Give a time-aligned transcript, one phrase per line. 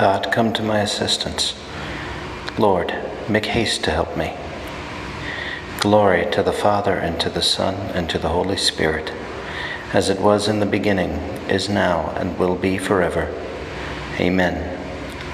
[0.00, 1.54] God, come to my assistance.
[2.56, 2.94] Lord,
[3.28, 4.32] make haste to help me.
[5.80, 9.12] Glory to the Father, and to the Son, and to the Holy Spirit,
[9.92, 11.10] as it was in the beginning,
[11.50, 13.28] is now, and will be forever.
[14.18, 14.56] Amen.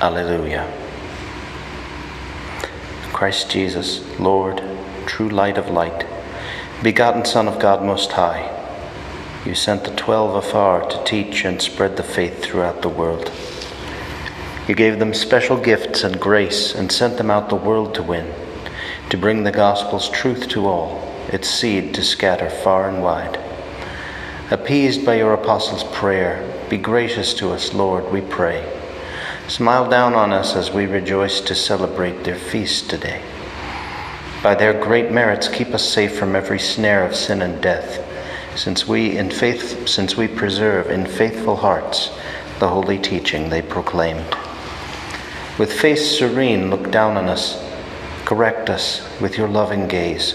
[0.00, 0.66] Alleluia.
[3.12, 4.62] Christ Jesus, Lord,
[5.04, 6.06] true light of light,
[6.82, 8.50] begotten Son of God Most High,
[9.44, 13.30] you sent the twelve afar to teach and spread the faith throughout the world.
[14.66, 18.32] You gave them special gifts and grace and sent them out the world to win,
[19.10, 23.38] to bring the gospel's truth to all, its seed to scatter far and wide.
[24.50, 28.64] Appeased by your apostles' prayer, be gracious to us, Lord, we pray.
[29.48, 33.22] Smile down on us as we rejoice to celebrate their feast today.
[34.42, 38.02] By their great merits, keep us safe from every snare of sin and death,
[38.56, 42.10] since we, in faith, since we preserve in faithful hearts
[42.60, 44.34] the holy teaching they proclaimed.
[45.56, 47.62] With face serene, look down on us,
[48.24, 50.34] correct us with your loving gaze,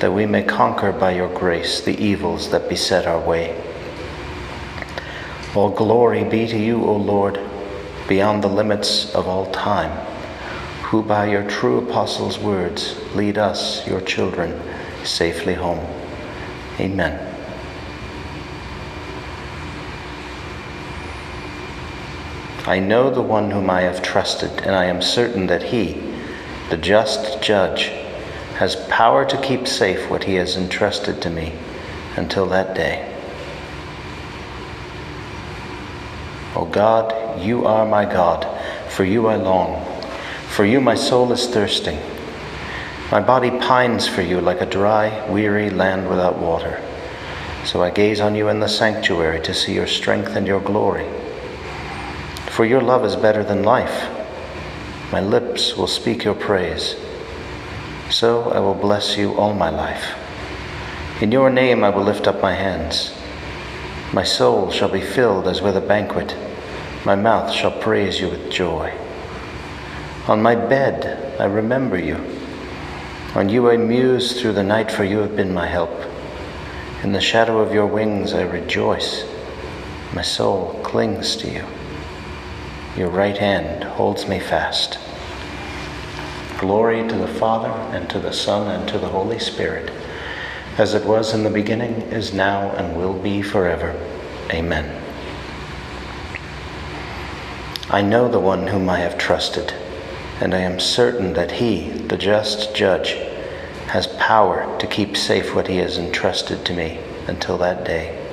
[0.00, 3.58] that we may conquer by your grace the evils that beset our way.
[5.54, 7.40] All glory be to you, O Lord,
[8.08, 9.90] beyond the limits of all time,
[10.82, 14.60] who by your true apostles' words lead us, your children,
[15.02, 15.80] safely home.
[16.78, 17.25] Amen.
[22.66, 26.02] I know the one whom I have trusted, and I am certain that he,
[26.68, 27.92] the just judge,
[28.56, 31.52] has power to keep safe what he has entrusted to me
[32.16, 33.12] until that day.
[36.56, 38.44] O God, you are my God,
[38.90, 39.84] for you I long.
[40.48, 42.00] For you my soul is thirsting.
[43.12, 46.82] My body pines for you like a dry, weary land without water.
[47.64, 51.06] So I gaze on you in the sanctuary to see your strength and your glory.
[52.56, 54.08] For your love is better than life.
[55.12, 56.96] My lips will speak your praise.
[58.08, 60.14] So I will bless you all my life.
[61.20, 63.12] In your name I will lift up my hands.
[64.14, 66.34] My soul shall be filled as with a banquet.
[67.04, 68.90] My mouth shall praise you with joy.
[70.26, 72.16] On my bed I remember you.
[73.34, 75.92] On you I muse through the night, for you have been my help.
[77.02, 79.26] In the shadow of your wings I rejoice.
[80.14, 81.75] My soul clings to you.
[82.96, 84.98] Your right hand holds me fast.
[86.58, 89.92] Glory to the Father, and to the Son, and to the Holy Spirit,
[90.78, 93.94] as it was in the beginning, is now, and will be forever.
[94.50, 95.02] Amen.
[97.90, 99.74] I know the one whom I have trusted,
[100.40, 103.12] and I am certain that he, the just judge,
[103.88, 108.25] has power to keep safe what he has entrusted to me until that day.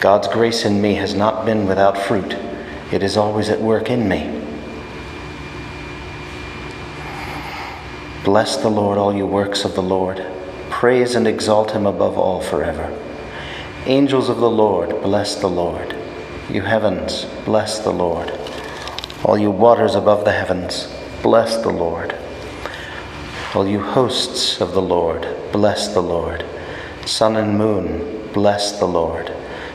[0.00, 2.32] God's grace in me has not been without fruit.
[2.90, 4.40] It is always at work in me.
[8.24, 10.24] Bless the Lord, all you works of the Lord.
[10.70, 12.96] Praise and exalt him above all forever.
[13.84, 15.94] Angels of the Lord, bless the Lord.
[16.48, 18.32] You heavens, bless the Lord.
[19.24, 20.88] All you waters above the heavens,
[21.22, 22.16] bless the Lord.
[23.54, 26.44] All you hosts of the Lord, bless the Lord.
[27.04, 29.30] Sun and moon, bless the Lord.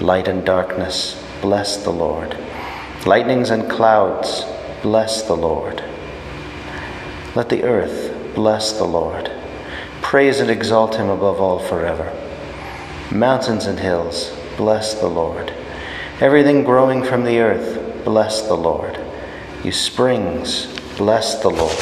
[0.00, 2.36] light and darkness, bless the Lord.
[3.04, 4.44] Lightnings and clouds,
[4.82, 5.82] bless the Lord.
[7.34, 9.30] Let the earth bless the Lord.
[10.02, 12.12] Praise and exalt him above all forever.
[13.10, 15.52] Mountains and hills, bless the Lord.
[16.20, 18.98] Everything growing from the earth, bless the Lord.
[19.64, 20.66] You springs,
[20.96, 21.76] bless the Lord.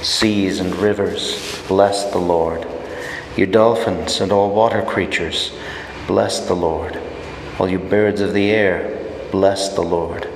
[0.00, 2.66] Seas and rivers, bless the Lord.
[3.36, 5.52] You dolphins and all water creatures,
[6.06, 7.00] bless the Lord.
[7.60, 10.26] All you birds of the air, bless the Lord.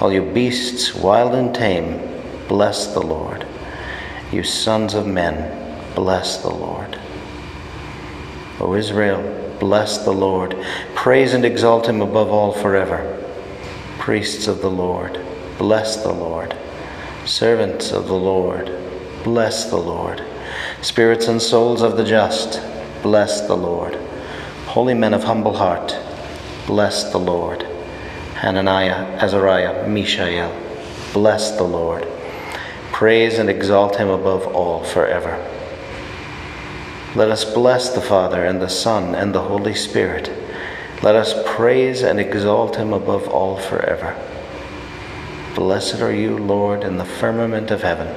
[0.00, 2.00] All you beasts, wild and tame,
[2.46, 3.44] bless the Lord.
[4.30, 6.96] You sons of men, bless the Lord.
[8.60, 10.56] O Israel, bless the Lord.
[10.94, 13.28] Praise and exalt him above all forever.
[13.98, 15.20] Priests of the Lord,
[15.58, 16.56] bless the Lord.
[17.24, 18.70] Servants of the Lord,
[19.24, 20.24] bless the Lord.
[20.82, 22.62] Spirits and souls of the just,
[23.02, 23.98] bless the Lord.
[24.66, 25.98] Holy men of humble heart,
[26.68, 27.62] bless the Lord.
[28.34, 30.54] Hananiah, Azariah, Mishael,
[31.14, 32.06] bless the Lord.
[32.92, 35.42] Praise and exalt him above all forever.
[37.16, 40.30] Let us bless the Father and the Son and the Holy Spirit.
[41.02, 44.14] Let us praise and exalt him above all forever.
[45.54, 48.14] Blessed are you, Lord, in the firmament of heaven,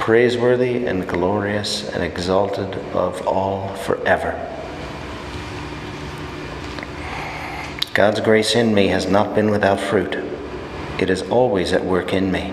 [0.00, 4.59] praiseworthy and glorious and exalted above all forever.
[8.00, 10.14] God's grace in me has not been without fruit.
[10.98, 12.50] It is always at work in me.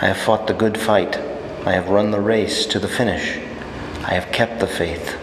[0.00, 1.18] I have fought the good fight.
[1.66, 3.36] I have run the race to the finish.
[4.02, 5.18] I have kept the faith.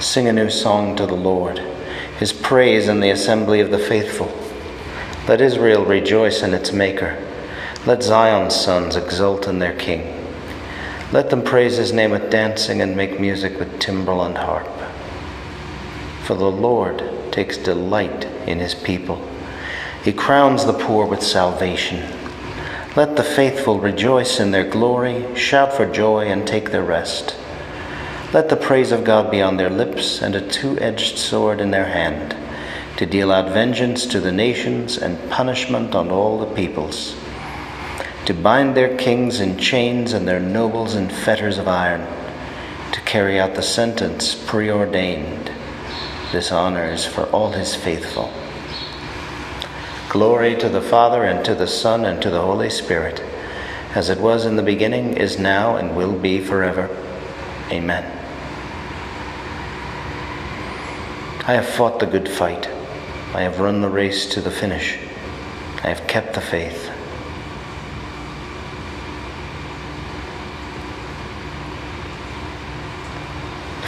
[0.00, 1.60] Sing a new song to the Lord,
[2.18, 4.36] his praise in the assembly of the faithful.
[5.28, 7.23] Let Israel rejoice in its Maker.
[7.86, 10.24] Let Zion's sons exult in their King.
[11.12, 14.68] Let them praise his name with dancing and make music with timbrel and harp.
[16.22, 19.20] For the Lord takes delight in his people.
[20.02, 22.02] He crowns the poor with salvation.
[22.96, 27.36] Let the faithful rejoice in their glory, shout for joy, and take their rest.
[28.32, 31.70] Let the praise of God be on their lips and a two edged sword in
[31.70, 32.34] their hand,
[32.96, 37.14] to deal out vengeance to the nations and punishment on all the peoples,
[38.26, 42.00] to bind their kings in chains and their nobles in fetters of iron,
[42.92, 45.50] to carry out the sentence preordained.
[46.32, 48.32] This honor is for all his faithful.
[50.08, 53.20] Glory to the Father, and to the Son, and to the Holy Spirit,
[53.94, 56.88] as it was in the beginning, is now, and will be forever.
[57.70, 58.04] Amen.
[61.46, 62.68] I have fought the good fight.
[63.34, 64.98] I have run the race to the finish.
[65.82, 66.90] I have kept the faith.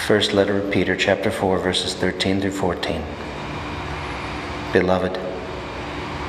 [0.06, 3.02] First letter of Peter, chapter 4, verses 13 through 14.
[4.72, 5.18] Beloved,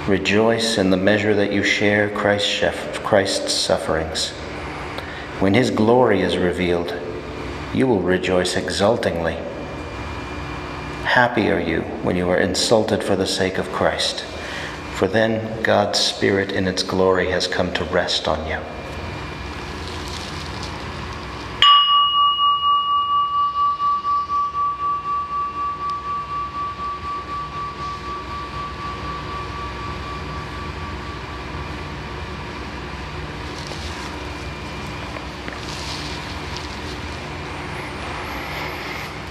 [0.10, 4.32] rejoice in the measure that you share Christ's sufferings.
[5.40, 6.92] When his glory is revealed,
[7.72, 9.38] you will rejoice exultingly
[11.04, 14.24] Happy are you when you are insulted for the sake of Christ,
[14.94, 18.60] for then God's Spirit in its glory has come to rest on you.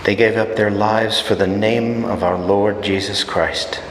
[0.06, 3.82] They gave up their lives for the name of our Lord Jesus Christ.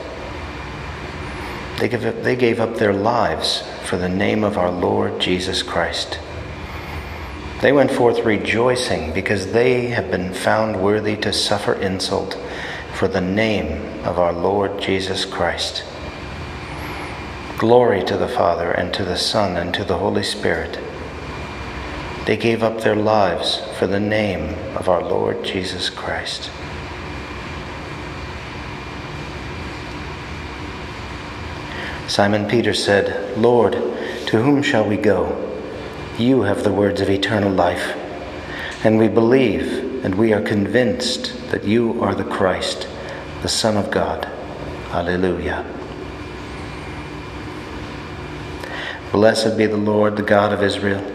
[1.78, 5.62] They gave, up, they gave up their lives for the name of our Lord Jesus
[5.62, 6.18] Christ.
[7.60, 12.40] They went forth rejoicing because they have been found worthy to suffer insult
[12.94, 15.84] for the name of our Lord Jesus Christ.
[17.58, 20.80] Glory to the Father, and to the Son, and to the Holy Spirit
[22.26, 26.50] they gave up their lives for the name of our Lord Jesus Christ.
[32.08, 35.42] Simon Peter said, Lord, to whom shall we go?
[36.18, 37.96] You have the words of eternal life.
[38.84, 42.88] And we believe and we are convinced that you are the Christ,
[43.42, 44.26] the Son of God.
[44.92, 45.66] Alleluia.
[49.12, 51.15] Blessed be the Lord, the God of Israel.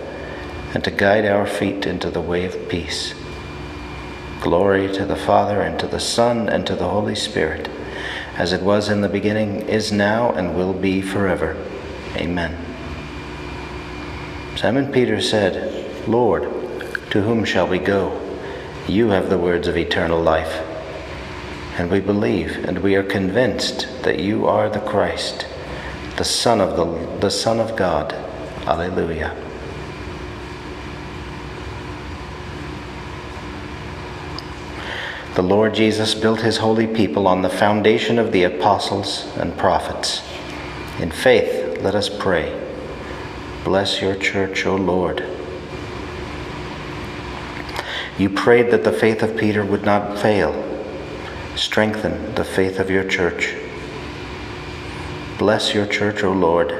[0.73, 3.13] and to guide our feet into the way of peace.
[4.41, 7.69] Glory to the Father, and to the Son, and to the Holy Spirit,
[8.37, 11.55] as it was in the beginning, is now, and will be forever.
[12.15, 12.57] Amen.
[14.55, 16.43] Simon Peter said, Lord,
[17.11, 18.19] to whom shall we go?
[18.87, 20.61] You have the words of eternal life.
[21.77, 25.47] And we believe and we are convinced that you are the Christ,
[26.17, 28.13] the Son of the, the Son of God.
[28.67, 29.50] Alleluia.
[35.35, 40.21] The Lord Jesus built his holy people on the foundation of the apostles and prophets.
[40.99, 42.59] In faith, let us pray.
[43.63, 45.25] Bless your church, O Lord.
[48.17, 50.53] You prayed that the faith of Peter would not fail.
[51.55, 53.55] Strengthen the faith of your church.
[55.39, 56.71] Bless your church, O Lord.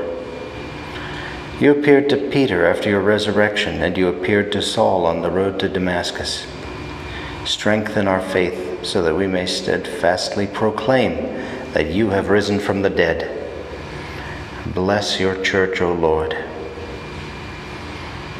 [1.60, 5.60] You appeared to Peter after your resurrection, and you appeared to Saul on the road
[5.62, 6.46] to Damascus.
[7.45, 11.15] Strengthen our faith so that we may steadfastly proclaim
[11.74, 13.38] that you have risen from the dead.
[14.74, 16.36] Bless your church, O Lord.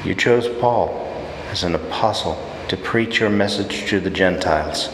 [0.04, 1.08] You chose Paul
[1.50, 2.38] as an apostle
[2.70, 4.90] to preach your message to the Gentiles.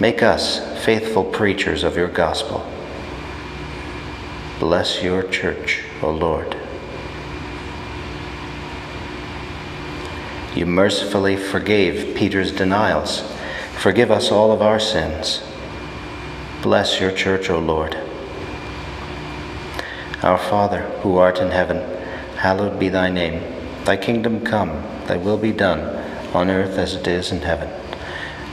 [0.00, 2.64] Make us faithful preachers of your gospel.
[4.58, 6.56] Bless your church, O Lord.
[10.56, 13.22] You mercifully forgave Peter's denials.
[13.76, 15.42] Forgive us all of our sins.
[16.62, 17.94] Bless your church, O Lord.
[20.22, 21.76] Our Father, who art in heaven,
[22.38, 23.42] hallowed be thy name.
[23.84, 25.80] Thy kingdom come, thy will be done,
[26.34, 27.68] on earth as it is in heaven.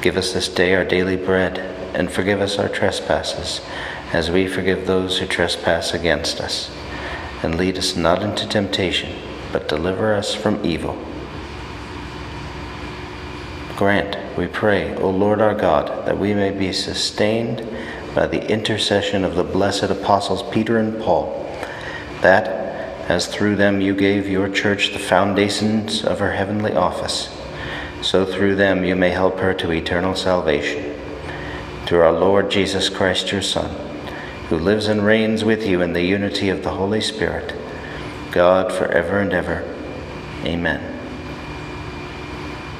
[0.01, 1.57] Give us this day our daily bread,
[1.95, 3.61] and forgive us our trespasses,
[4.11, 6.69] as we forgive those who trespass against us.
[7.41, 9.17] And lead us not into temptation,
[9.53, 11.01] but deliver us from evil.
[13.75, 17.67] Grant, we pray, O Lord our God, that we may be sustained
[18.13, 21.49] by the intercession of the blessed apostles Peter and Paul,
[22.21, 22.47] that,
[23.09, 27.35] as through them you gave your church the foundations of her heavenly office,
[28.01, 30.95] so through them you may help her to eternal salvation.
[31.87, 33.69] Through our Lord Jesus Christ, your Son,
[34.49, 37.53] who lives and reigns with you in the unity of the Holy Spirit,
[38.31, 39.63] God for ever and ever.
[40.45, 40.92] Amen.